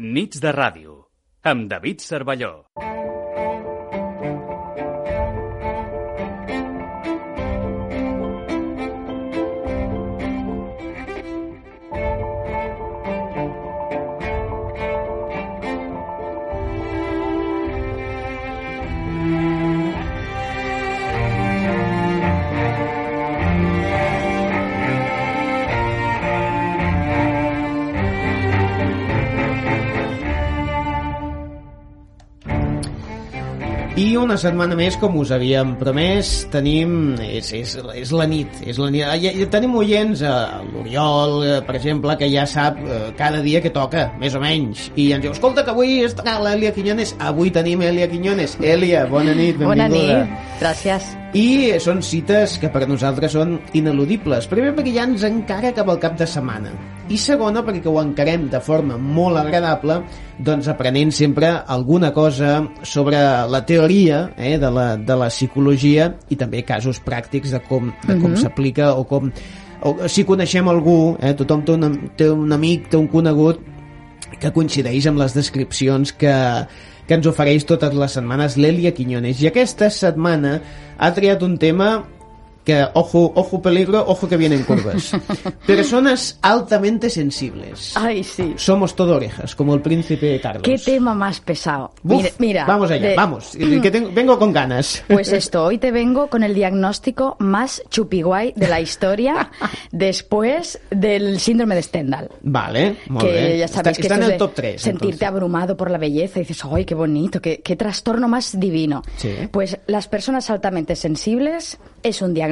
[0.00, 0.94] Nits de ràdio,
[1.44, 2.54] amb David Cervelló.
[34.00, 36.92] I una setmana més, com us havíem promès, tenim...
[37.20, 38.60] És, és, és la nit.
[38.64, 39.02] És la nit.
[39.04, 40.30] Ja, ja tenim oients, eh,
[40.70, 44.86] l'Oriol, eh, per exemple, que ja sap eh, cada dia que toca, més o menys.
[44.94, 47.12] I ens diu, escolta, que avui estarà l'Èlia Quiñones.
[47.28, 48.56] Avui tenim Èlia Quiñones.
[48.64, 49.90] Èlia, bona nit, benvinguda.
[49.90, 51.10] Bona nit, gràcies.
[51.36, 54.48] I són cites que per nosaltres són ineludibles.
[54.48, 56.72] Primer perquè ja ens encara cap al cap de setmana.
[57.10, 59.96] I segona perquè ho encarem de forma molt agradable,
[60.38, 63.18] doncs aprenent sempre alguna cosa sobre
[63.50, 68.16] la teoria eh, de, la, de la psicologia i també casos pràctics de com, de
[68.22, 69.32] com s'aplica o com
[69.82, 73.62] o si coneixem algú, eh, tothom té un, té un amic, té un conegut
[74.40, 76.34] que coincideix amb les descripcions que,
[77.08, 79.40] que ens ofereix totes les setmanes l'Elia Quiñones.
[79.42, 80.58] I aquesta setmana
[80.98, 81.94] ha triat un tema
[82.64, 85.12] que, ojo, ojo peligro, ojo que vienen curvas.
[85.66, 87.96] Personas altamente sensibles.
[87.96, 88.54] Ay, sí.
[88.56, 90.62] Somos todo orejas, como el príncipe Carlos.
[90.62, 91.92] ¿Qué tema más pesado?
[92.02, 93.52] Buf, mira, mira, vamos allá, de- vamos.
[93.80, 95.02] Que tengo- vengo con ganas.
[95.08, 99.50] Pues esto, hoy te vengo con el diagnóstico más chupiguay de la historia
[99.90, 102.28] después del síndrome de Stendhal.
[102.42, 103.58] Vale, molt que bé.
[103.58, 104.82] ya sabéis está, que está en el top 3.
[104.82, 107.40] sentirte abrumado por la belleza y dices, ¡ay, qué bonito!
[107.40, 109.02] Qué, qué trastorno más divino!
[109.16, 109.34] Sí.
[109.50, 112.49] Pues las personas altamente sensibles es un diagnóstico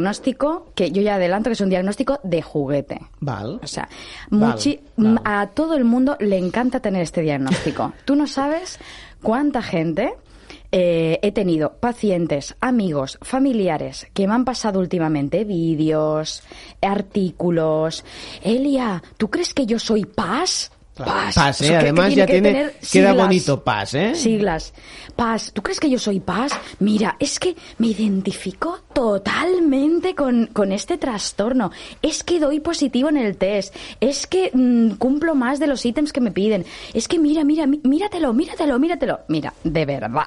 [0.74, 3.00] que yo ya adelanto que es un diagnóstico de juguete.
[3.20, 3.60] Val.
[3.62, 3.88] O sea,
[4.30, 5.20] Vale, muchi- vale.
[5.24, 7.92] a todo el mundo le encanta tener este diagnóstico.
[8.04, 8.78] Tú no sabes
[9.22, 10.14] cuánta gente
[10.70, 16.42] eh, he tenido, pacientes, amigos, familiares, que me han pasado últimamente vídeos,
[16.82, 18.04] artículos.
[18.42, 20.70] Elia, ¿tú crees que yo soy paz?
[21.04, 21.34] Claro, Paz.
[21.36, 21.76] Paz, ¿eh?
[21.76, 24.14] Además tiene ya tiene- queda bonito Paz, ¿eh?
[24.14, 24.74] Siglas.
[25.14, 25.52] Paz.
[25.54, 26.52] ¿Tú crees que yo soy Paz?
[26.80, 31.70] Mira, es que me identifico totalmente con, con este trastorno.
[32.02, 33.74] Es que doy positivo en el test.
[34.00, 36.64] Es que mm, cumplo más de los ítems que me piden.
[36.92, 39.20] Es que mira, mira, mí- míratelo, míratelo, míratelo.
[39.28, 40.24] Mira, de verdad.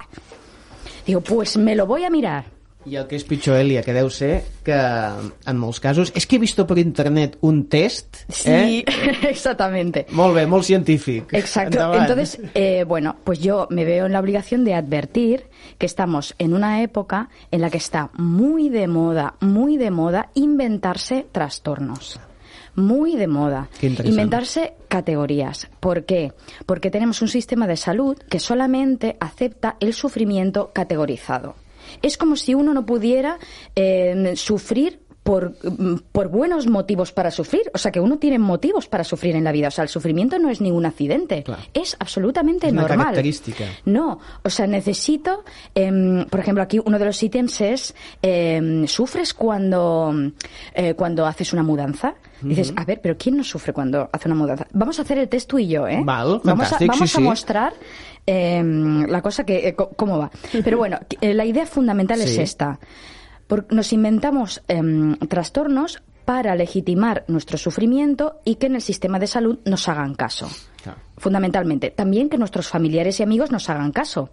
[1.06, 2.46] Digo, pues me lo voy a mirar.
[2.86, 6.12] I el que és pitjor, Elia, que deu ser que en molts casos...
[6.18, 8.86] És que he visto per internet un test, Sí, eh?
[9.30, 10.08] exactamente.
[10.18, 11.34] Molt bé, molt científic.
[11.38, 11.78] Exacto.
[11.78, 12.02] Endavant.
[12.02, 15.46] Entonces, eh, bueno, pues yo me veo en la obligación de advertir
[15.78, 20.30] que estamos en una época en la que está muy de moda, muy de moda
[20.34, 22.20] inventarse trastornos.
[22.74, 23.70] Muy de moda.
[23.82, 25.70] Inventarse categorías.
[25.80, 26.34] ¿Por qué?
[26.66, 31.56] Porque tenemos un sistema de salud que solamente acepta el sufrimiento categorizado.
[32.02, 33.38] Es como si uno no pudiera
[33.76, 35.54] eh, sufrir por,
[36.12, 37.70] por buenos motivos para sufrir.
[37.74, 39.68] O sea, que uno tiene motivos para sufrir en la vida.
[39.68, 41.44] O sea, el sufrimiento no es ningún accidente.
[41.44, 41.62] Claro.
[41.74, 43.00] Es absolutamente Es una normal.
[43.00, 43.66] característica.
[43.86, 45.44] No, o sea, necesito,
[45.76, 50.12] em, por ejemplo, aquí uno de los ítems es, em, ¿sufres cuando,
[50.74, 52.16] eh, cuando haces una mudanza?
[52.42, 54.66] Dices, a ver, pero ¿quién no sufre cuando hace una mudanza?
[54.74, 56.02] Vamos a hacer el test tú y yo, ¿eh?
[56.04, 57.74] Val, vamos a, vamos sí, a mostrar
[58.26, 60.32] em, la cosa que, eh, cómo va.
[60.64, 62.80] Pero bueno, eh, la idea fundamental es esta.
[63.48, 69.28] Por- nos inventamos em, trastornos para legitimar nuestro sufrimiento y que en el sistema de
[69.28, 70.50] salud nos hagan caso.
[70.84, 71.00] Claro.
[71.18, 71.90] Fundamentalmente.
[71.92, 74.30] También que nuestros familiares y amigos nos hagan caso.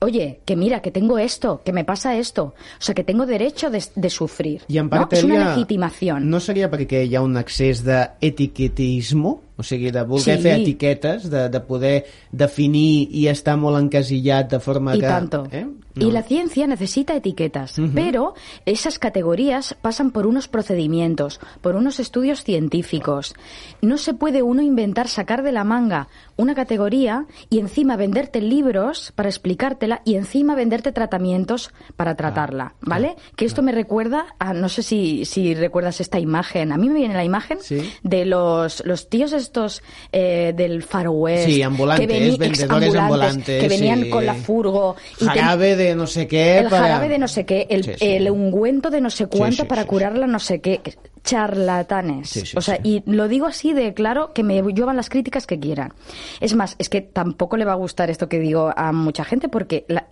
[0.00, 2.54] Oye, que mira, que tengo esto, que me pasa esto.
[2.78, 4.62] O sea, que tengo derecho de, de sufrir.
[4.68, 4.90] I en ¿no?
[4.90, 6.28] part, Es una Elia, legitimación.
[6.28, 9.40] No seria perquè hi ha un excés d'etiquetismo?
[9.56, 10.42] O sigui, de voler Sí.
[10.42, 15.06] fer etiquetes, de, de poder definir i estar molt encasillat de forma Y que...
[15.06, 15.46] tanto.
[15.52, 15.66] Eh?
[15.96, 18.34] Y la ciencia necesita etiquetas, pero
[18.66, 23.32] esas categorías pasan por unos procedimientos, por unos estudios científicos.
[23.80, 29.12] No se puede uno inventar, sacar de la manga una categoría y encima venderte libros
[29.14, 33.14] para explicártela y encima venderte tratamientos para tratarla, ¿vale?
[33.36, 36.98] que esto me recuerda a, no sé si, si recuerdas esta imagen, a mí me
[36.98, 37.88] viene la imagen Sí.
[38.02, 39.82] de los, los tíos estos
[40.12, 41.46] eh, del Far West.
[41.46, 44.10] Sí, ambulantes, que vendedores ex- ambulantes, Que venían sí.
[44.10, 44.96] con la furgo.
[45.16, 46.58] y ten- Jarabe de no sé què...
[46.60, 48.04] el para- jarabe de no sé qué, el, Sí, sí.
[48.06, 50.80] el ungüento de no sé cuánto para curarla no sé qué.
[51.22, 52.54] Charlatanes.
[52.56, 55.92] O sea, y lo digo así de claro que me llevan las críticas que quieran.
[56.40, 59.48] Es más, es que tampoco le va a gustar esto que digo a mucha gente
[59.48, 60.06] porque la-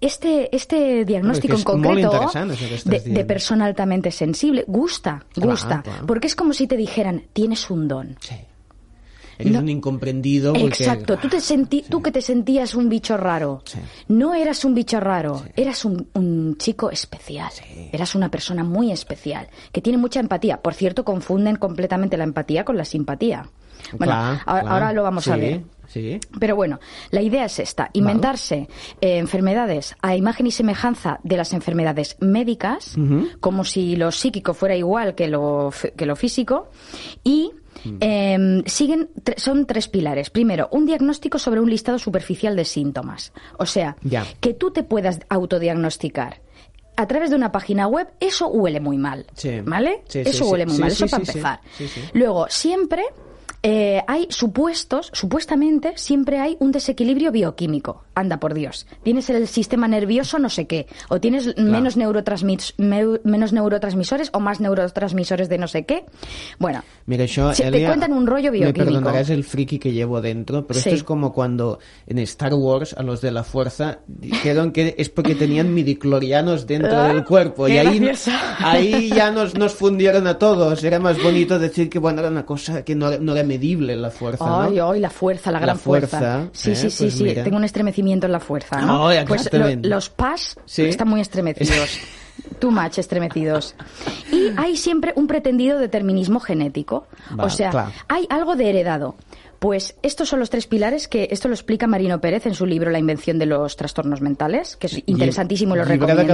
[0.00, 2.30] este, este diagnóstico en concreto
[2.84, 5.82] de, persona altamente sensible gusta, Clar, gusta.
[6.06, 8.16] Porque es como si te dijeran, tienes un don.
[8.20, 8.34] Sí.
[9.38, 9.60] eres No.
[9.60, 10.52] un incomprendido.
[10.52, 13.62] porque- Exacto, tú, te sentí, tú que te sentías un bicho raro.
[13.64, 13.78] Sí.
[14.08, 17.50] No eras un bicho raro, eras un, un chico especial.
[17.92, 20.60] Eras una persona muy especial, que tiene mucha empatía.
[20.60, 23.48] Por cierto, confunden completamente la empatía con la simpatía.
[23.96, 24.12] Bueno,
[24.46, 25.62] ahora, lo vamos a ver.
[25.88, 26.20] Sí.
[26.38, 26.80] Pero bueno,
[27.10, 28.68] la idea es esta, inventarse
[29.00, 32.94] eh, enfermedades a imagen y semejanza de las enfermedades médicas,
[33.40, 36.70] como si lo psíquico fuera igual que lo, que lo físico,
[37.24, 37.52] y
[38.00, 40.28] eh, siguen, son tres pilares.
[40.28, 43.32] Primero, un diagnóstico sobre un listado superficial de síntomas.
[43.58, 44.26] O sea, Ya.
[44.40, 46.40] que tú te puedas autodiagnosticar.
[46.96, 49.24] A través de una página web, eso huele muy mal.
[49.34, 49.60] Sí.
[49.64, 50.02] ¿Vale?
[50.08, 50.50] Sí, eso sí.
[50.50, 51.60] huele muy mal, eso para empezar.
[52.12, 53.04] Luego, siempre
[53.62, 58.04] eh, hay supuestos, supuestamente, siempre hay un desequilibrio bioquímico.
[58.14, 58.86] Anda, por Dios.
[59.04, 62.74] Tienes el sistema nervioso no sé qué, o tienes menos, neurotransmis-
[63.22, 66.04] menos neurotransmisores o más neurotransmisores de no sé qué.
[66.58, 68.84] Bueno, Mira, te cuentan un rollo Me bioquímico.
[68.84, 70.88] perdonarás el friki que llevo dentro, pero Sí.
[70.88, 75.08] esto es como cuando en Star Wars a los de la fuerza dijeron que es
[75.10, 78.36] porque tenían midiclorianos dentro del cuerpo y ahí, gracioso.
[78.58, 80.82] ahí ya nos, nos fundieron a todos.
[80.82, 84.10] Era más bonito decir que bueno era una cosa que no, no era medible la
[84.10, 84.90] fuerza, ¿no?
[84.90, 86.18] Ay, la fuerza, la La gran fuerza.
[86.18, 87.24] fuerza, Sí, eh, sí, sí, pues sí.
[87.24, 87.42] mira.
[87.42, 89.08] Tengo un estremecimiento en la fuerza, ¿no?
[89.26, 90.84] Pues lo- los PAS Sí.
[90.84, 91.98] están muy estremecidos.
[92.60, 93.74] Too much estremecidos.
[94.30, 97.06] Y hay siempre un pretendido determinismo genético.
[97.38, 99.16] O sea, hay algo de heredado.
[99.58, 102.90] Pues estos son los tres pilares que esto lo explica Marino Pérez en su libro
[102.90, 106.22] La invención de los trastornos mentales, que es interesantísimo, lo recomiendo.
[106.22, 106.28] de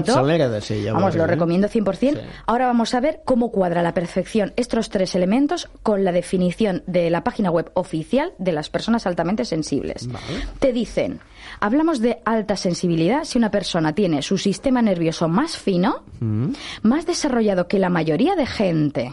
[0.93, 1.99] Vamos, lo recomiendo 100%.
[2.13, 2.19] Sí.
[2.47, 6.83] Ahora vamos a ver cómo cuadra a la perfección estos tres elementos con la definición
[6.87, 10.07] de la página web oficial de las personas altamente sensibles.
[10.07, 10.27] Vale.
[10.59, 11.21] Te dicen,
[11.61, 16.53] hablamos de alta sensibilidad si una persona tiene su sistema nervioso más fino, Mm.
[16.83, 19.13] más desarrollado que la mayoría de gente.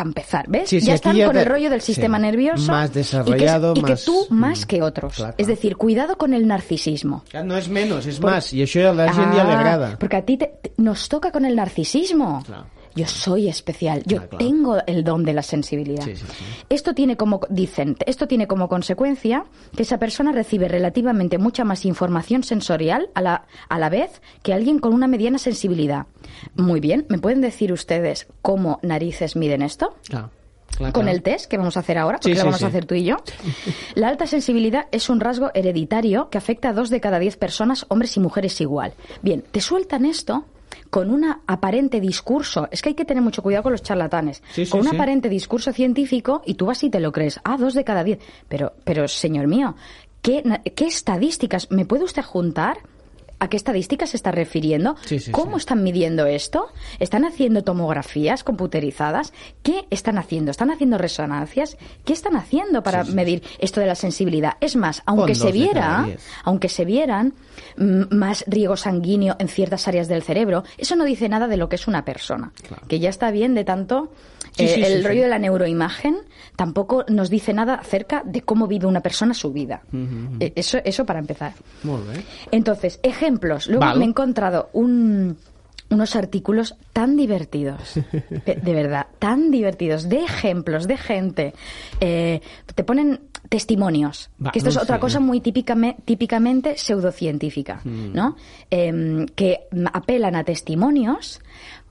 [0.00, 0.68] Para empezar, ¿ves?
[0.70, 1.92] Sí, sí, ya están ya con te- el rollo del sí.
[1.92, 2.72] sistema nervioso.
[2.72, 4.66] Más y que- desarrollado, y que, más- tú más Mm.
[4.66, 5.14] que otros.
[5.16, 7.22] Clar, Es decir, cuidado con el narcisismo.
[7.44, 8.52] No és menys, és Por- más.
[8.54, 9.96] I això a la gent ja li Ah, agrada.
[9.98, 12.42] Porque a ti te- te- nos toca con el narcisismo.
[12.46, 12.66] Claro.
[12.96, 14.38] Yo soy especial, yo Ah, claro.
[14.44, 16.02] tengo el don de la sensibilidad.
[16.02, 16.44] Sí, sí, sí.
[16.70, 19.44] Esto tiene como dicen, esto tiene como consecuencia
[19.76, 24.52] que esa persona recibe relativamente mucha más información sensorial a la, a la vez que
[24.52, 26.06] alguien con una mediana sensibilidad.
[26.54, 29.94] Muy bien, ¿me pueden decir ustedes cómo narices miden esto?
[30.08, 30.30] Clar,
[30.76, 32.64] clar, con el test que vamos a hacer ahora, Sí, porque lo vamos sí.
[32.64, 33.16] a hacer tú y yo.
[33.94, 37.86] La alta sensibilidad es un rasgo hereditario que afecta a dos de cada diez personas,
[37.88, 38.94] hombres y mujeres igual.
[39.22, 40.44] Bien, te sueltan esto
[40.88, 42.68] con un aparente discurso.
[42.70, 44.42] Es que hay que tener mucho cuidado con los charlatanes.
[44.70, 47.40] Con un aparente discurso científico y tú vas y te lo crees.
[47.44, 48.18] Ah, dos de cada diez.
[48.48, 49.74] Pero, pero señor mío,
[50.22, 50.42] ¿qué,
[50.74, 52.78] qué estadísticas me puede usted juntar?
[53.40, 54.96] ¿A qué estadísticas se está refiriendo?
[55.06, 55.60] Sí, sí, ¿Cómo sí.
[55.60, 56.68] están midiendo esto?
[56.98, 59.32] ¿Están haciendo tomografías computerizadas?
[59.62, 60.50] ¿Qué están haciendo?
[60.50, 61.78] ¿Están haciendo resonancias?
[62.04, 64.58] ¿Qué están haciendo para medir esto de la sensibilidad?
[64.60, 66.06] Es más, aunque se viera,
[66.44, 67.32] aunque se vieran
[67.78, 71.68] mm, más riego sanguíneo en ciertas áreas del cerebro, eso no dice nada de lo
[71.68, 72.52] que es una persona.
[72.68, 72.82] Claro.
[72.88, 74.12] Que ya está bien de tanto
[74.58, 76.18] eh, el rollo de la neuroimagen
[76.56, 79.82] tampoco nos dice nada acerca de cómo vive una persona su vida.
[80.40, 81.54] Eh, Eso, eso para empezar.
[81.84, 82.24] Molt bé.
[83.30, 83.68] Ejemplos.
[83.68, 85.36] Luego me he encontrado un-
[85.90, 87.94] unos artículos tan divertidos,
[88.46, 91.52] de, de verdad, tan divertidos, de ejemplos, de gente.
[92.00, 92.40] Eh,
[92.74, 95.00] te ponen testimonios, Va, que esto es otra sé.
[95.00, 98.12] cosa muy típicame- típicamente pseudocientífica, Mm.
[98.14, 98.36] ¿no?
[98.70, 101.40] Em, que apelan a testimonios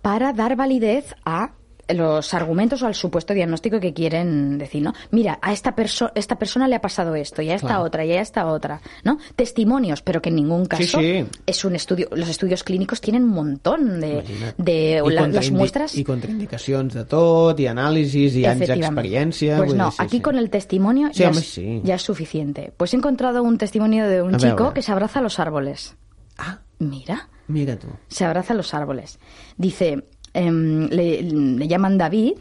[0.02, 1.52] para dar validez a
[1.90, 4.94] los argumentos o al supuesto diagnóstico que quieren decir, ¿no?
[5.12, 7.84] Mira, a esta, perso esta persona le ha pasado esto, y a esta Claro.
[7.84, 9.18] otra, y a esta otra, ¿no?
[9.36, 11.26] Testimonios, pero que en ningún Sí, caso sí.
[11.46, 12.08] es un estudio.
[12.12, 14.24] Los estudios clínicos tienen un montón de,
[14.58, 15.96] de la- las muestras.
[15.98, 19.58] I contraindicacions de tot, i anàlisis, i anys d'experiència...
[19.58, 20.22] Pues no, dir, sí, aquí sí.
[20.22, 21.82] con el testimonio Sí, ya, home, es, sí.
[21.84, 22.74] ya es suficiente.
[22.78, 24.74] Pues he encontrado un testimonio de un A chico veure.
[24.74, 25.96] que se abraza a los árboles.
[26.38, 27.88] Ah, Mira, mira tu.
[28.08, 29.20] se abraza a los árboles.
[29.58, 32.34] Dice, em, le, le llaman David,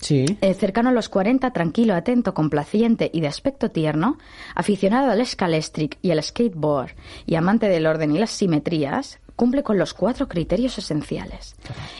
[0.00, 0.24] Sí.
[0.42, 4.16] Eh, cercano a los 40, tranquilo, atento, complaciente y de aspecto tierno,
[4.54, 6.92] aficionado al scalestric y al skateboard
[7.26, 11.56] y amante del orden y las simetrías, cumple con los cuatro criterios esenciales.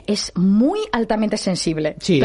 [0.06, 1.96] Es muy altamente sensible.
[2.00, 2.20] Sí,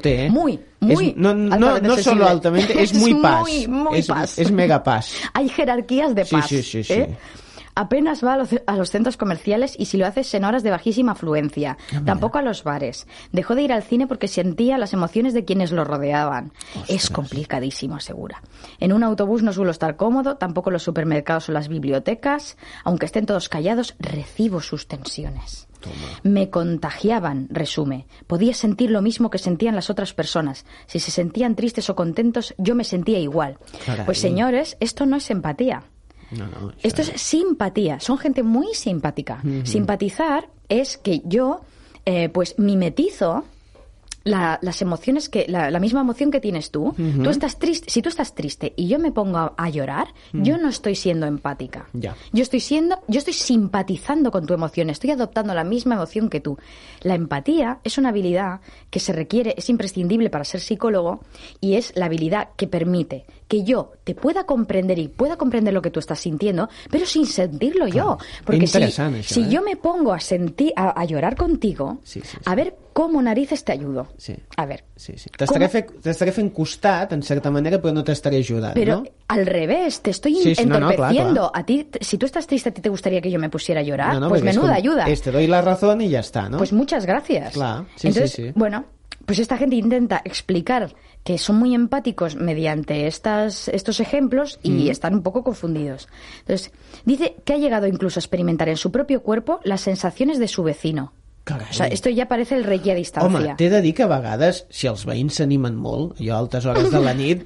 [0.00, 0.28] té, eh?
[0.30, 3.42] Muy, muy És, no, no, solo altamente, Es muy pas.
[3.42, 4.36] muy, muy és, pas.
[4.40, 5.14] és mega pas.
[5.34, 6.48] Hay jerarquías de Sí, paz.
[6.48, 6.92] sí, sí, sí.
[6.94, 7.16] ¿eh?
[7.76, 10.64] Apenas va a los, a los centros comerciales y si lo hace es en horas
[10.64, 11.76] de bajísima afluencia.
[12.04, 13.06] Tampoco a los bares.
[13.30, 16.52] Dejó de ir al cine porque sentía las emociones de quienes lo rodeaban.
[16.88, 18.42] Es complicadísimo, asegura.
[18.80, 22.56] En un autobús no suelo estar cómodo, tampoco los supermercados o las bibliotecas.
[22.82, 25.68] Aunque estén todos callados, recibo sus tensiones.
[26.22, 28.06] Me contagiaban, resume.
[28.26, 30.64] Podía sentir lo mismo que sentían las otras personas.
[30.86, 33.58] Si se sentían tristes o contentos, yo me sentía igual.
[33.84, 34.06] Caray.
[34.06, 35.84] Pues señores, esto no es empatía.
[36.30, 38.00] No, no, Esto es simpatía.
[38.00, 39.42] Son gente muy simpática.
[39.64, 41.60] Simpatizar es que yo,
[42.04, 43.44] eh, pues, mimetizo
[44.26, 46.94] la- las emociones que la, la misma emoción que tienes tú.
[47.22, 47.88] Tú estás triste.
[47.90, 51.26] Si tú estás triste y yo me pongo a, a llorar, yo no estoy siendo
[51.26, 51.88] empática.
[51.94, 52.14] Ya.
[52.32, 54.90] Yo estoy siendo, yo estoy simpatizando con tu emoción.
[54.90, 56.58] Estoy adoptando la misma emoción que tú.
[57.02, 61.20] La empatía es una habilidad que se requiere, es imprescindible para ser psicólogo
[61.60, 65.80] y es la habilidad que permite que yo te pueda comprender y pueda comprender lo
[65.80, 68.18] que tú estás sintiendo, pero sin sentirlo yo.
[68.44, 68.90] Porque si,
[69.22, 69.46] si eh?
[69.48, 72.36] yo me pongo a sentir, a, a llorar contigo, Sí, sí, sí.
[72.44, 74.08] a ver cómo narices te ayudo.
[74.18, 74.34] Sí.
[74.56, 74.84] A ver.
[74.96, 75.28] Sí, sí.
[75.36, 79.04] T'estaré Com- fe, t'estaré fent costat, en certa manera, però no t'estaré ajudant, Pero no?
[79.28, 81.50] al revés, te estoy Sí, sí, no, no, clar, entorpeciendo.
[81.50, 81.62] clar.
[81.62, 83.84] A ti, si tú estás triste, ¿a ti te gustaría que yo me pusiera a
[83.84, 84.14] llorar?
[84.14, 85.04] no, no, pues menuda com, ayuda.
[85.04, 86.56] Te doy la razón y ya está, ¿no?
[86.58, 87.52] Pues muchas gracias.
[87.54, 88.52] Claro, sí, Entonces, sí, sí.
[88.54, 88.86] bueno,
[89.26, 90.94] pues esta gente intenta explicar
[91.24, 94.90] que son muy empáticos mediante estas, estos ejemplos y Mm.
[94.92, 96.08] están un poco confundidos.
[96.40, 96.70] Entonces,
[97.04, 100.62] dice que ha llegado incluso a experimentar en su propio cuerpo las sensaciones de su
[100.62, 101.12] vecino.
[101.46, 101.70] Carai.
[101.70, 103.38] O sea, esto ya parece el reiki a distancia.
[103.38, 106.66] Home, t'he de dir que a vegades, si els veïns s'animen molt, jo a altes
[106.66, 107.44] hores de la nit,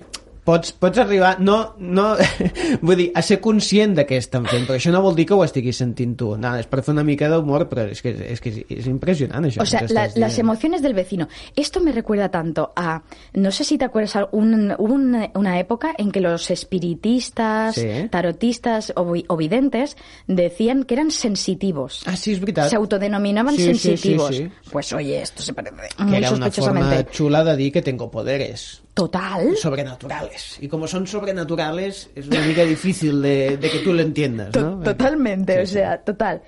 [0.50, 2.08] pots, pots arribar, no, no,
[2.82, 5.36] vull dir, a ser conscient de què estan fent, però això no vol dir que
[5.38, 6.32] ho estiguis sentint tu.
[6.40, 8.52] Nada, és per fer una mica d'humor, però és que, és que
[8.90, 9.62] impressionant això.
[9.62, 11.28] O sea, la- las emociones del vecino.
[11.54, 13.02] Esto me recuerda tanto a,
[13.34, 18.08] no sé si te acuerdas, un- hubo una, época en que los espiritistas, Sí.
[18.10, 22.02] tarotistas o, o videntes decían que eran sensitivos.
[22.06, 22.70] Ah, sí, és veritat.
[22.70, 24.34] Se autodenominaban Sí, sensitivos.
[24.36, 24.48] sí.
[24.72, 28.10] Pues oye, esto se parece que muy era una forma chula de dir que tengo
[28.10, 29.56] poderes Total.
[29.56, 30.58] sobrenaturales.
[30.60, 34.50] Y como son sobrenaturales, es una mica difícil de, de que tú lo entiendas.
[34.50, 36.42] Totalmente, Sí, o sea, total.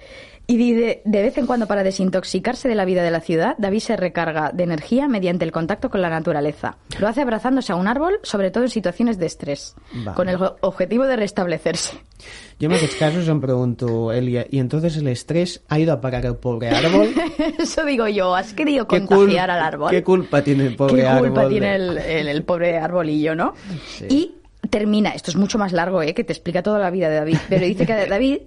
[0.49, 3.79] Y de, de vez en cuando, para desintoxicarse de la vida de la ciudad, David
[3.79, 6.77] se recarga de energía mediante el contacto con la naturaleza.
[6.99, 10.17] Lo hace abrazándose a un árbol, sobre todo en situaciones de estrés, Vale.
[10.17, 11.97] con el objetivo de restablecerse.
[12.59, 16.27] Yo en estos casos me pregunto, Elia, ¿y entonces el estrés ha ido a parar
[16.27, 17.09] al pobre árbol?
[17.59, 19.91] Eso digo yo, has querido ¿Qué contagiar al árbol.
[19.91, 21.29] ¿Qué culpa tiene el pobre ¿Qué árbol?
[21.29, 23.55] culpa de- tiene el, el- el pobre arbolillo, no?
[23.97, 24.07] Sí.
[24.11, 24.35] Y
[24.69, 26.15] termina, esto es mucho más largo, ¿eh?
[26.15, 28.39] que te explica toda la vida de David, pero dice que David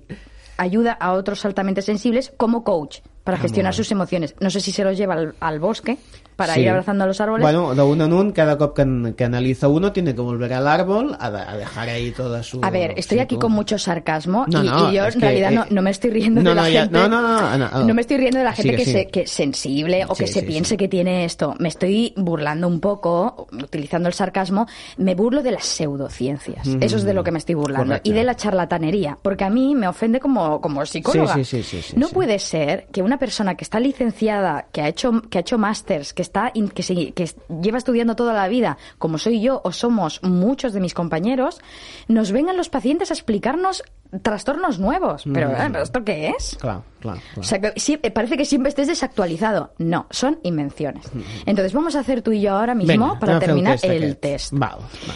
[0.57, 4.33] ayuda a otros altamente sensibles como coach para gestionar sus emociones.
[4.39, 5.97] No sé si se los lleva al, al bosque
[6.37, 6.61] para Sí.
[6.61, 7.41] ir abrazando a los árboles.
[7.43, 10.67] Bueno, de uno en uno, cada cop que, que analiza uno, tiene que volver al
[10.67, 12.59] árbol a, a dejar ahí toda su...
[12.63, 15.51] A ver, estoy aquí con mucho sarcasmo No, y, no, y yo en que, realidad
[15.51, 16.97] no, eh, no me estoy riendo no, de la no, ya- gente.
[16.99, 17.93] no, no, no, no, no.
[17.93, 18.99] me estoy riendo de la gente Sigue, que, sigue.
[18.99, 21.55] Se, que es sensible o que Sí, se sí, piense que tiene esto.
[21.57, 24.67] Me estoy burlando un poco, utilizando el sarcasmo.
[24.97, 26.67] Me burlo de las pseudociencias.
[26.81, 27.85] Eso es de lo que me estoy burlando.
[27.87, 28.09] Correcto.
[28.09, 31.33] Y de la charlatanería, porque a mí me ofende como, como psicóloga.
[31.35, 34.81] Sí, sí, sí, sí, sí, no puede ser que una persona que está licenciada, que
[34.81, 38.33] ha hecho, que ha hecho másters, que está, que, se- que es- lleva estudiando toda
[38.33, 41.59] la vida, como soy yo o somos muchos de mis compañeros,
[42.07, 43.83] nos vengan los pacientes a explicarnos
[44.21, 45.23] trastornos nuevos.
[45.33, 45.51] Pero, Mm.
[45.53, 46.57] eh, ¿pero ¿esto qué es?
[46.61, 49.73] Claro, claro, O sea, que sí- eh, parece que siempre estés desactualizado.
[49.77, 51.05] No, son invenciones.
[51.45, 54.53] Entonces vamos a hacer tú y yo ahora mismo Venga, para terminar test el test.
[54.53, 55.15] Val, val.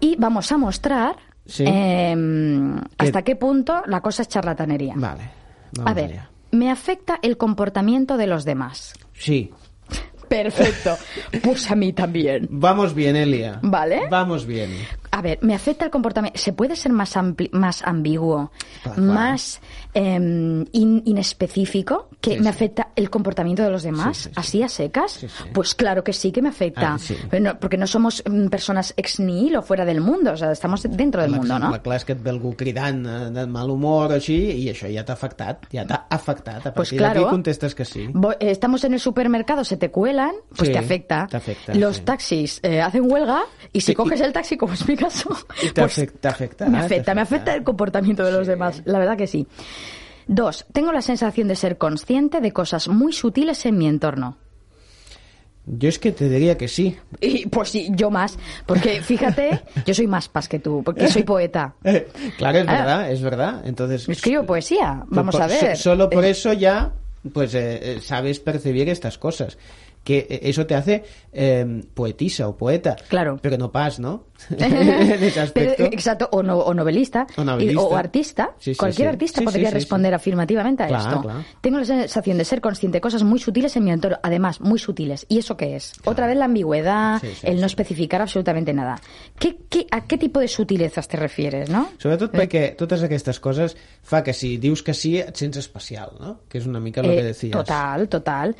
[0.00, 1.64] Y vamos a mostrar Sí.
[1.66, 4.94] em, hasta qué punto la cosa es charlatanería.
[4.96, 5.30] Vale.
[5.84, 6.20] A ver.
[6.50, 8.94] Me afecta el comportamiento de los demás.
[9.14, 9.50] Sí.
[10.28, 10.96] Perfecto.
[11.42, 12.48] Pues a mí también.
[12.50, 13.60] Vamos bien, Elia.
[13.62, 14.08] Vale.
[14.10, 14.70] Vamos bien.
[15.10, 16.38] A ver, me afecta el comportamiento.
[16.38, 18.50] ¿Se puede ser más, ampli- más ambiguo,
[18.82, 19.02] claro.
[19.02, 19.60] más
[19.94, 22.48] em, in- inespecífico que Sí, me sí.
[22.48, 24.16] afecta el comportamiento de los demás?
[24.16, 24.34] Sí, sí, sí.
[24.36, 25.26] ¿Así a secas?
[25.52, 26.96] Pues claro que sí que me afecta.
[26.98, 30.82] Ah, no- porque no somos mm, personas ex nihilo fuera del mundo, o sea, estamos
[30.82, 31.68] dentro del mundo, ¿no?
[31.82, 34.90] Clar és que et ve algú cridant eh, de mal humor o així i això
[34.92, 36.66] ja t'ha afectat, ja t'ha afectat.
[36.66, 37.20] A Pues partir claro.
[37.22, 38.08] d'aquí contestes que sí.
[38.40, 41.28] Eh, Estamos en el supermercado, se te cuelan, pues te afecta.
[41.32, 43.40] afecta, Los taxis eh, hacen huelga
[43.72, 45.30] y si coges el taxi, como es mi caso,
[45.62, 46.66] Y te pues afecta, te afecta.
[46.66, 48.50] me te afecta, me afecta el comportamiento de los Sí.
[48.50, 48.82] demás.
[48.84, 49.46] La verdad que sí.
[50.26, 54.36] Dos, tengo la sensación de ser consciente de cosas muy sutiles en mi entorno.
[55.70, 56.96] Yo es que te diría que sí.
[57.20, 58.38] Y pues sí, yo más.
[58.64, 61.74] Porque fíjate, yo soy más paz que tú, porque soy poeta.
[62.38, 62.72] claro, es Ah.
[62.72, 63.62] verdad, es verdad.
[63.66, 65.76] Entonces, Escribo poesía, Pues vamos por- a ver.
[65.76, 66.90] so- Solo por Eh, eso ya,
[67.34, 69.58] pues eh, eh, sabes percibir estas cosas.
[70.08, 72.96] Que eso te hace eh, poetisa o poeta.
[73.08, 73.36] Claro.
[73.42, 74.24] Pero no pas, ¿no?
[74.56, 75.74] en ese aspecto.
[75.76, 77.74] Pero, exacto, o, no- o novelista, O novelista.
[77.82, 78.54] y- o artista.
[78.58, 79.12] Sí, sí, Cualquier sí.
[79.12, 81.22] artista podría responder afirmativamente a Claro, esto.
[81.22, 81.44] claro.
[81.60, 84.78] Tengo la sensación de ser consciente de cosas muy sutiles en mi entorno, además, muy
[84.78, 85.26] sutiles.
[85.28, 85.92] ¿Y eso qué es?
[86.06, 88.98] Otra vez la ambigüedad, el no especificar absolutamente nada.
[89.38, 91.90] ¿Qué, qué, ¿A qué tipo de sutilezas te refieres, no?
[91.98, 96.14] Sobretot Eh, perquè totes aquestes coses fa que si dius que sí et sents especial,
[96.20, 96.40] no?
[96.48, 97.52] Que és una mica el eh, que decías.
[97.52, 98.54] total, total.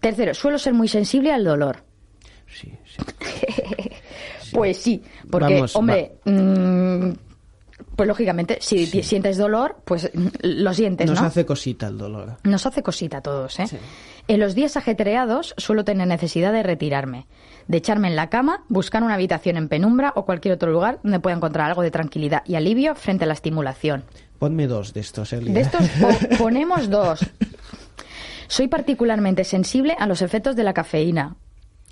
[0.00, 1.82] Tercero, suelo ser muy sensible al dolor.
[2.46, 3.02] Sí, sí.
[4.50, 7.10] Pues sí, porque, Vamos, hombre, mm,
[7.96, 11.26] pues lógicamente, si sientes dolor, pues mm, lo sientes, Nos ¿no?
[11.26, 12.38] hace cosita el dolor.
[12.44, 13.66] Nos hace cosita a todos, ¿eh?
[13.66, 13.76] Sí.
[14.26, 17.26] En los días ajetreados suelo tener necesidad de retirarme,
[17.66, 21.20] de echarme en la cama, buscar una habitación en penumbra o cualquier otro lugar donde
[21.20, 24.04] pueda encontrar algo de tranquilidad y alivio frente a la estimulación.
[24.38, 25.52] Ponme dos de estos, Elia.
[25.52, 27.20] De estos po- ponemos dos.
[28.48, 31.36] Soy particularmente sensible a los efectos de la cafeína.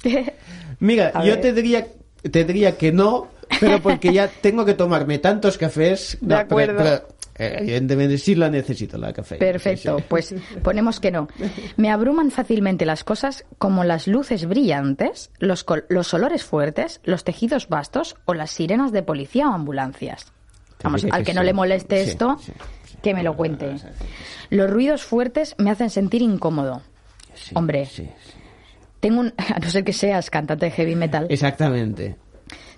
[0.80, 1.40] Mira, A yo ver.
[1.40, 1.86] te diría,
[2.30, 3.28] te diría que no,
[3.60, 6.18] pero porque ya tengo que tomarme tantos cafés.
[6.20, 6.76] De no, acuerdo.
[6.78, 9.36] Pero, pero, eh, evidentemente sí la necesito, la café.
[9.36, 11.28] Perfecto, pues ponemos que no.
[11.76, 17.24] Me abruman fácilmente las cosas como las luces brillantes, los, col- los olores fuertes, los
[17.24, 20.26] tejidos vastos o las sirenas de policía o ambulancias.
[20.82, 21.46] Vamos, al que que no sí.
[21.46, 22.38] le moleste Sí, esto.
[23.10, 23.74] Que me lo cuente.
[24.50, 26.82] Los ruidos fuertes me hacen sentir incómodo.
[27.34, 27.86] Sí, Hombre.
[27.86, 28.32] sí, sí.
[29.00, 32.16] Tengo un, a no ser que seas cantante de heavy metal, Exactamente.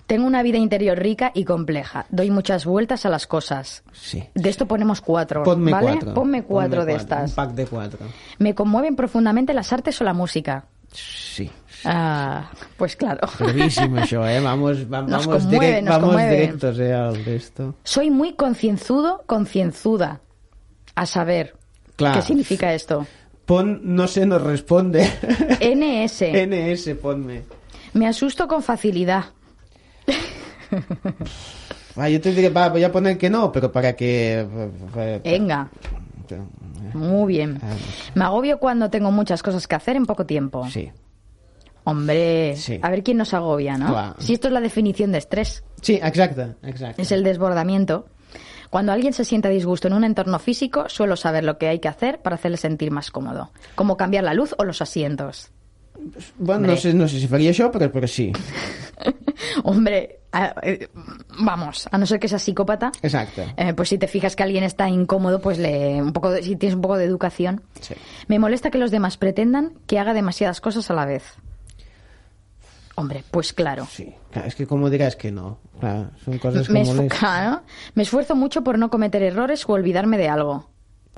[0.05, 2.05] tengo una vida interior rica y compleja.
[2.09, 3.83] Doy muchas vueltas a las cosas.
[3.93, 4.23] Sí.
[4.35, 5.87] De esto ponemos cuatro, Ponme ¿vale?
[5.93, 6.13] cuatro.
[6.13, 7.31] Ponme cuatro de Un estas.
[7.33, 7.99] pack de cuatro.
[8.37, 10.65] Me conmueven profundamente las artes o la música.
[10.91, 11.49] Sí.
[11.85, 13.21] Ah, pues claro.
[13.27, 14.39] Això, eh?
[14.41, 16.35] Vamos, va- Nos vamos, conmueve, direct- nos vamos conmueve.
[16.35, 17.75] directos, eh, al de esto.
[17.83, 20.21] Soy muy concienzudo, concienzuda.
[20.95, 21.55] A saber.
[21.95, 23.05] ¿qué significa esto?
[23.45, 25.09] Pon, no se nos responde.
[25.61, 26.21] NS.
[26.33, 27.43] NS, ponme.
[27.93, 29.25] Me asusto con facilidad.
[31.95, 34.45] Ah, yo te diría, va, voy a poner que no, pero para que...
[35.23, 35.69] Venga,
[36.93, 37.59] muy bien.
[37.63, 37.67] Ah,
[38.15, 40.67] Me agobio cuando tengo muchas cosas que hacer en poco tiempo.
[40.69, 40.91] Sí.
[41.85, 42.79] Hombre, Sí.
[42.81, 44.15] a ver quién nos agobia, ¿no?
[44.19, 47.01] Si esto es la definición de estrés, Sí, exacte, exacte.
[47.01, 48.07] es el desbordamiento.
[48.69, 51.79] Cuando alguien se sienta a disgusto en un entorno físico, suelo saber lo que hay
[51.79, 53.49] que hacer para hacerle sentir más cómodo.
[53.73, 55.49] Como cambiar la luz o los asientos.
[56.37, 58.31] Bueno, no sé, no sé si faria això, però, però sí.
[59.63, 60.19] Hombre,
[60.63, 60.87] eh,
[61.39, 63.53] vamos, a no ser que seas psicópata, Exacte.
[63.57, 66.55] eh, pues si te fijas que alguien está incómodo, pues le, un poco de- si
[66.55, 67.61] tienes un poco de educación.
[67.81, 67.95] Sí.
[68.27, 71.23] Me molesta que los demás pretendan que haga demasiadas cosas a la vez.
[72.95, 73.87] Hombre, pues claro.
[73.89, 74.13] Sí.
[74.43, 75.57] És que com diràs que no?
[75.79, 77.61] Clar, són coses que Me, claro,
[77.95, 80.69] me esfuerzo mucho por no cometer errores o olvidarme de algo.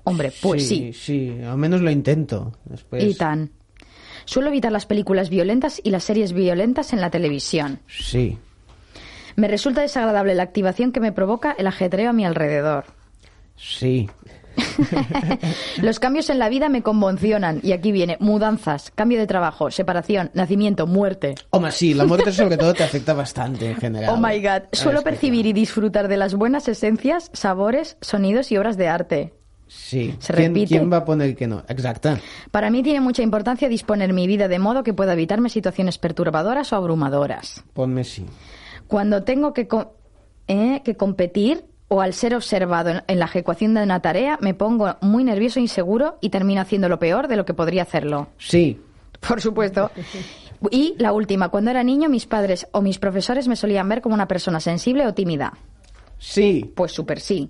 [0.03, 0.93] Hombre, pues sí.
[0.93, 2.53] Sí, al menos lo intento.
[2.65, 3.03] Después...
[3.03, 3.49] Y tan.
[4.25, 7.79] Suelo evitar las películas violentas y las series violentas en la televisión.
[7.88, 8.38] Sí,
[9.36, 12.86] Me resulta desagradable la activación que me provoca el ajetreo a mi alrededor.
[13.55, 14.10] sí.
[15.81, 17.62] Los cambios en la vida me conmocionan.
[17.63, 21.36] Y aquí viene mudanzas, cambio de trabajo, separación, nacimiento, muerte.
[21.51, 24.13] Home, sí, la muerte sobre todo te afecta bastante en general.
[24.13, 24.63] Oh my god.
[24.73, 29.34] Suelo percibir y disfrutar de las buenas esencias, sabores, sonidos y obras de arte.
[29.73, 30.13] Sí.
[30.19, 30.67] Se ¿Quién, repite.
[30.67, 31.63] ¿Quién va a poner que no?
[31.69, 32.17] Exacte.
[32.51, 36.73] Para mí tiene mucha importancia disponer mi vida de modo que pueda evitarme situaciones perturbadoras
[36.73, 37.63] o abrumadoras.
[37.73, 38.25] Ponme sí.
[38.88, 39.93] Cuando tengo que, co-
[40.49, 44.53] eh, que competir o al ser observado en, en la ejecución de una tarea, me
[44.53, 48.27] pongo muy nervioso e inseguro y termino haciendo lo peor de lo que podría hacerlo.
[48.38, 48.79] Sí.
[49.25, 49.89] Por supuesto.
[50.69, 54.13] Y la última, cuando era niño, mis padres o mis profesores me solían ver como
[54.13, 55.53] una persona sensible o tímida.
[56.19, 56.71] Sí.
[56.75, 57.49] Pues súper sí.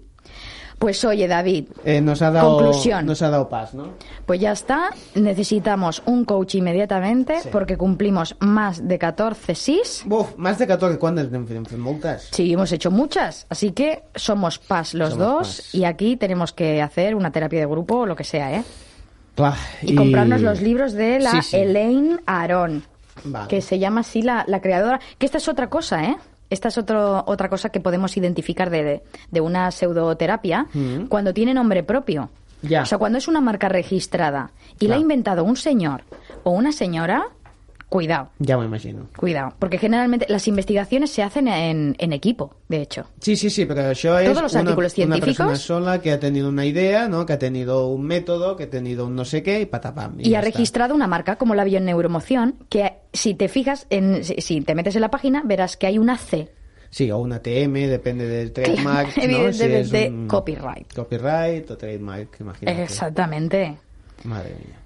[0.81, 2.55] Pues oye, David, Eh, nos ha dado...
[2.57, 3.05] Conclusión.
[3.05, 3.89] Nos ha dado pas, ¿no?
[4.25, 4.89] pues ya está.
[5.13, 7.49] Necesitamos un coach inmediatamente Sí.
[7.51, 10.03] porque cumplimos más de 14 SIS.
[10.07, 11.29] Buf, más de 14, ¿cuántas
[11.77, 12.29] moltes.
[12.31, 13.45] Sí, hemos hecho muchas.
[13.49, 17.67] Así que somos PAS los Somos dos y aquí tenemos que hacer una terapia de
[17.67, 18.63] grupo o lo que sea, ¿eh?
[19.83, 21.57] Y, comprarnos los libros de la Sí, sí.
[21.57, 22.83] Elaine Aron,
[23.23, 23.47] Vale.
[23.47, 24.99] que se llama así la, la creadora.
[25.19, 26.15] Que esta es otra cosa, ¿eh?
[26.51, 31.05] Esta es otro, otra cosa que podemos identificar de, de, de una pseudoterapia Mm.
[31.07, 32.29] cuando tiene nombre propio.
[32.61, 32.83] Ya.
[32.83, 36.03] O sea, cuando es una marca registrada y la ha inventado un señor
[36.43, 37.23] o una señora,
[37.91, 38.29] cuidado.
[38.39, 39.07] Ja m'ho imagino.
[39.17, 43.05] Cuidado, porque generalmente las investigaciones se hacen en, en equipo, de hecho.
[43.19, 45.59] Sí, sí, sí, pero això es Todos los una, artículos una persona científicos.
[45.59, 47.25] sola que ha tenido una idea, ¿no?
[47.25, 50.21] que ha tenido un método, que ha tenido un no sé qué y patapam.
[50.21, 50.51] Y, ya ha está.
[50.53, 54.95] registrado una marca como la bioneuromoción, que si te fijas, en, si, si te metes
[54.95, 56.49] en la página, verás que hay una C.
[56.89, 59.23] Sí, o una TM, depende del trademark, ¿no?
[59.23, 60.93] Evidentemente, Si es un copyright.
[60.93, 62.83] Copyright o trademark, imagínate.
[62.83, 63.77] Exactamente.
[64.23, 64.77] Madre mía.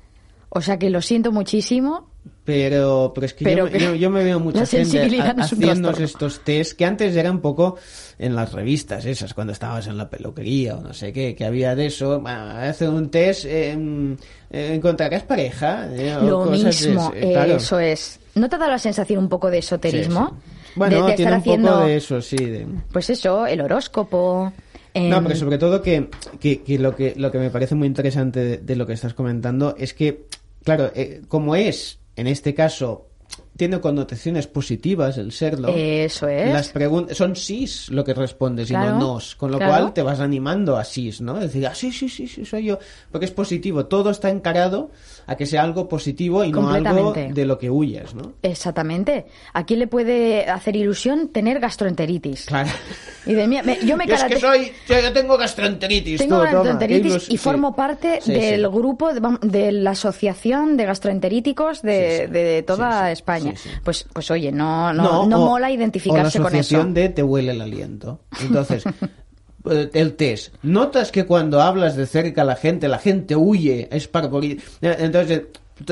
[0.50, 2.08] O sea que lo siento muchísimo,
[2.46, 5.44] pero, pero es que, Pero yo, que yo, yo me veo mucha gente ha- no
[5.44, 7.76] es haciendo estos test que antes era un poco
[8.20, 11.76] en las revistas esas, cuando estabas en la peluquería o no sé qué, que había
[11.76, 14.16] de eso, bueno, hacer un test, eh,
[14.52, 15.90] encontrarás pareja.
[15.94, 17.56] eh, o Lo de mismo, ese, claro.
[17.56, 18.20] eso es.
[18.36, 20.28] ¿No te da la sensación un poco de esoterismo?
[20.30, 20.72] Sí, sí.
[20.76, 22.36] Bueno, de, de tiene estar un haciendo, poco de eso, sí.
[22.38, 24.52] de- pues eso, el horóscopo.
[24.94, 27.88] No, em, pero sobre todo que, que, que lo que lo que me parece muy
[27.88, 30.26] interesante de, de lo que estás comentando es que,
[30.64, 33.08] claro, eh, como es, en este caso,
[33.58, 35.70] tiene connotaciones positivas el serlo.
[35.76, 36.52] Eso es.
[36.52, 39.72] Las preguntas son sís lo que respondes y Claro, no nos, con lo claro.
[39.74, 41.36] cual te vas animando a sís, ¿no?
[41.38, 42.80] Es decir, ah, sí, sí, sí, sí, soy yo,
[43.12, 43.86] porque es positivo.
[43.86, 44.92] Todo está encarado
[45.28, 48.34] a que sea algo positivo y no algo de lo que huyes, ¿no?
[48.42, 49.26] Exactamente.
[49.54, 52.46] ¿A quién le puede hacer ilusión tener gastroenteritis?
[52.48, 52.70] Claro.
[53.26, 56.20] Y de mí, me- yo me Yo es que soy, yo, yo tengo gastroenteritis.
[56.20, 57.38] Tengo tú, gastroenteritis y sí.
[57.38, 58.68] formo parte Sí, del sí.
[58.68, 63.12] grupo de, de la asociación de gastroenteríticos de, de toda sí.
[63.50, 63.58] España.
[63.64, 63.76] Sí, sí.
[63.84, 66.84] Pues, pues oye, no, no, no, o- mola identificarse o la con eso.
[66.86, 68.22] de te huele el aliento.
[68.42, 68.84] Entonces,
[69.70, 70.54] eh, el test.
[70.64, 74.60] ¿Notas que cuando hablas de cerca a la gente, la gente huye, es parvorí?
[74.82, 75.44] Eh, Entonces,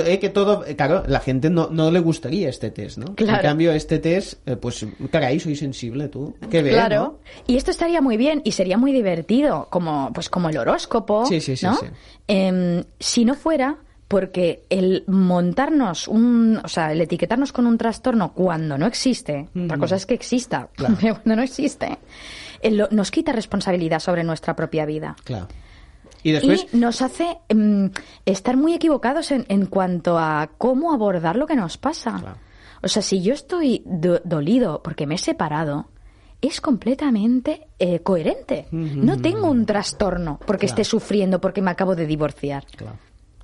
[0.05, 3.15] eh, que todo, claro, la gente no, no le gustaría este test, ¿no?
[3.15, 3.35] Claro.
[3.37, 6.35] En cambio, este test, pues, caray, soy sensible tú.
[6.49, 6.95] Qué bien, Claro.
[7.01, 7.19] ¿no?
[7.47, 11.25] Y esto estaría muy bien y sería muy divertido, como, pues como el horóscopo.
[11.25, 11.75] Sí, sí, sí, ¿no?
[11.75, 11.87] sí.
[12.27, 13.77] Em, si no fuera
[14.13, 19.77] porque el montarnos un, o sea, el etiquetarnos con un trastorno cuando no existe, otra
[19.77, 20.95] cosa es que exista, Claro.
[21.01, 21.97] pero cuando no existe,
[22.63, 25.15] lo- nos quita responsabilidad sobre nuestra propia vida.
[25.23, 25.47] Claro.
[26.21, 27.89] Y después, Y nos hace em,
[28.25, 32.19] estar muy equivocados en, en cuanto a cómo abordar lo que nos pasa.
[32.19, 32.37] Claro.
[32.81, 35.87] O sea, si yo estoy do- dolido porque me he separado,
[36.41, 38.67] es completamente eh, coherente.
[38.71, 40.81] No tengo un trastorno porque Claro.
[40.81, 42.65] esté sufriendo porque me acabo de divorciar.
[42.75, 42.95] Clar.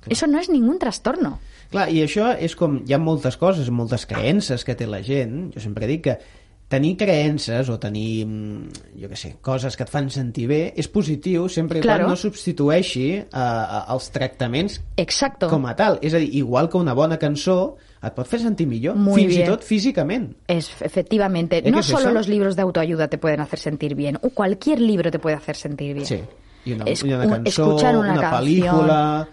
[0.08, 1.38] Eso no es ningún trastorno.
[1.70, 2.80] Clar, i això és com...
[2.86, 5.52] Hi ha moltes coses, moltes creences que té la gent.
[5.54, 6.16] Jo sempre dic que
[6.70, 10.86] tenir creences o tenir, mm, jo què sé, coses que et fan sentir bé és
[10.88, 12.04] positiu sempre i Claro.
[12.06, 15.48] quan no substitueixi eh, eh, els tractaments Exacto.
[15.50, 15.98] com a tal.
[16.02, 19.34] És a dir, igual que una bona cançó et pot fer sentir millor, Muy fins
[19.36, 19.46] bien.
[19.46, 20.30] i tot físicament.
[20.48, 22.12] Es, efectivamente, ¿Eh, no es solo eso?
[22.12, 25.56] los libros de autoayuda te pueden hacer sentir bien, o cualquier libro te puede hacer
[25.56, 26.06] sentir bien.
[26.06, 26.20] Sí.
[26.66, 28.30] I una, Es- i una un- cançó, una una canción.
[28.42, 29.28] pel·lícula...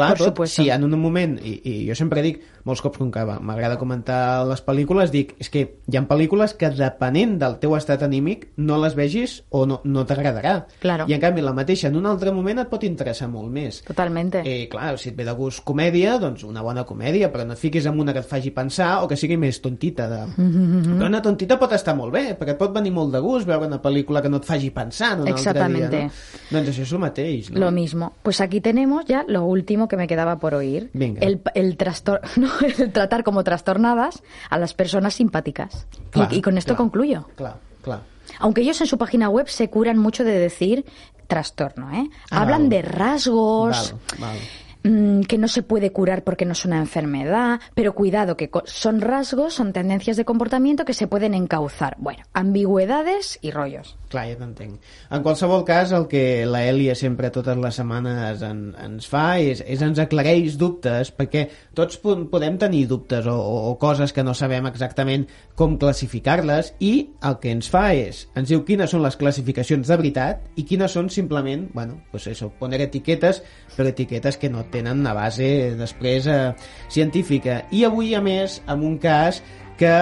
[0.00, 0.62] Clar, tot, supuesto.
[0.62, 4.44] si en un moment, i, i jo sempre dic, molts cops com que m'agrada comentar
[4.48, 8.78] les pel·lícules, dic, és que hi ha pel·lícules que depenent del teu estat anímic no
[8.82, 10.66] les vegis o no, no t'agradarà.
[10.82, 11.06] Claro.
[11.08, 13.82] I en canvi la mateixa en un altre moment et pot interessar molt més.
[13.86, 14.42] Totalmente.
[14.44, 17.62] Eh, clar, si et ve de gust comèdia, doncs una bona comèdia, però no et
[17.62, 20.08] fiquis en una que et faci pensar o que sigui més tontita.
[20.10, 20.20] De...
[20.36, 20.96] Mm-hmm.
[21.00, 23.66] Però una tontita pot estar molt bé, perquè et pot venir molt de gust veure
[23.70, 25.88] una pel·lícula que no et faci pensar en un altre dia.
[25.90, 26.10] No?
[26.50, 27.60] Doncs això és el mateix, no?
[27.60, 28.12] Lo mismo.
[28.22, 30.90] Pues aquí tenemos ya lo último que me quedaba por oír.
[30.92, 31.20] Venga.
[31.20, 35.86] El, el, trastor- no, el tratar como trastornadas a las personas simpáticas.
[36.30, 37.28] Y- con esto concluyo.
[37.36, 38.02] Clar, clar.
[38.38, 40.84] Aunque ellos en su página web se curan mucho de decir
[41.26, 42.08] trastorno, ¿eh?
[42.30, 42.76] Ah, Hablan vale.
[42.76, 43.94] de rasgos.
[44.82, 49.00] Mm, que no se puede curar porque no es una enfermedad, pero cuidado, que son
[49.00, 51.96] rasgos, son tendencias de comportamiento que se pueden encauzar.
[51.98, 53.96] Bueno, ambigüedades y rollos.
[54.10, 54.80] Clar, ja t'entenc.
[55.14, 59.62] En qualsevol cas, el que la Elia sempre totes les setmanes en, ens fa és,
[59.62, 61.44] és ens aclareix dubtes, perquè
[61.78, 66.72] tots po podem tenir dubtes o, o, o coses que no sabem exactament com classificar-les,
[66.82, 70.66] i el que ens fa és, ens diu quines són les classificacions de veritat i
[70.66, 73.44] quines són simplement, bueno, pues eso, poner etiquetes,
[73.76, 76.54] però etiquetes que no tenen una base després eh,
[76.88, 77.64] científica.
[77.70, 79.42] I avui, a més, amb un cas
[79.80, 79.92] que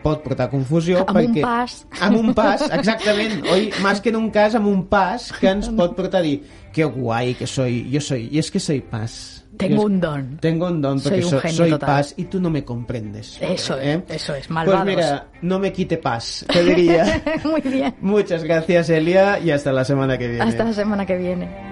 [0.00, 1.42] pot portar confusió Amb un perquè...
[1.44, 1.74] pas.
[2.00, 3.42] Amb un pas, exactament.
[3.52, 6.38] Oi, más que en un cas, amb un pas que ens pot portar a dir
[6.72, 9.36] que guai que soy, yo soy, y es que soy paz.
[9.58, 10.38] Tengo un don.
[10.40, 11.86] Tengo un don Soy porque un so- genio soy total.
[11.88, 13.36] paz y tú no me comprendes.
[13.42, 14.86] Eso es, eso es, Pues malvados.
[14.86, 17.20] mira, no me quite paz, te diría.
[17.44, 17.94] Muy bien.
[18.00, 20.44] Muchas gracias, Elia, y hasta la semana que viene.
[20.44, 21.69] Hasta la semana que viene.